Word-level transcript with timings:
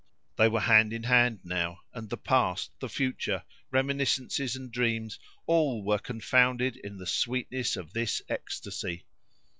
They 0.35 0.47
were 0.47 0.61
hand 0.61 0.93
in 0.93 1.03
hand 1.03 1.41
now, 1.43 1.81
and 1.93 2.09
the 2.09 2.17
past, 2.17 2.71
the 2.79 2.89
future, 2.89 3.43
reminiscences 3.69 4.55
and 4.55 4.71
dreams, 4.71 5.19
all 5.45 5.83
were 5.83 5.99
confounded 5.99 6.75
in 6.77 6.97
the 6.97 7.05
sweetness 7.05 7.75
of 7.77 7.93
this 7.93 8.19
ecstasy. 8.27 9.05